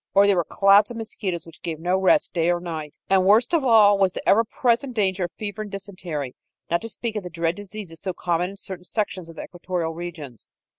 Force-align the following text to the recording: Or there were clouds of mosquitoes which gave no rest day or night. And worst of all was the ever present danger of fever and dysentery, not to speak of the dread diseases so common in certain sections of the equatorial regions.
Or 0.15 0.25
there 0.25 0.35
were 0.37 0.43
clouds 0.43 0.89
of 0.89 0.97
mosquitoes 0.97 1.45
which 1.45 1.61
gave 1.61 1.79
no 1.79 1.95
rest 1.95 2.33
day 2.33 2.49
or 2.49 2.59
night. 2.59 2.95
And 3.07 3.23
worst 3.23 3.53
of 3.53 3.63
all 3.63 3.99
was 3.99 4.13
the 4.13 4.27
ever 4.27 4.43
present 4.43 4.95
danger 4.95 5.25
of 5.25 5.31
fever 5.33 5.61
and 5.61 5.69
dysentery, 5.71 6.33
not 6.71 6.81
to 6.81 6.89
speak 6.89 7.15
of 7.15 7.21
the 7.21 7.29
dread 7.29 7.53
diseases 7.55 7.99
so 8.01 8.11
common 8.11 8.49
in 8.49 8.57
certain 8.57 8.83
sections 8.83 9.29
of 9.29 9.35
the 9.35 9.43
equatorial 9.43 9.93
regions. 9.93 10.49